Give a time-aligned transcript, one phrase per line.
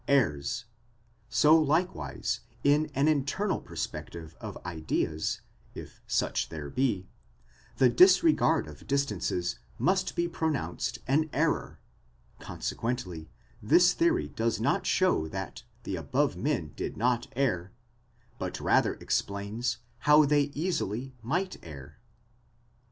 [0.07, 0.65] errs:
[1.29, 5.41] so likewise in an internal perspective of ideas,
[5.75, 7.07] if such there be,
[7.77, 11.77] the disregard of distances must be pronounced an error;
[12.39, 13.27] con sequently
[13.61, 17.71] this theory does not show that the above men did not err,
[18.39, 21.99] but rather explains how they easily might err.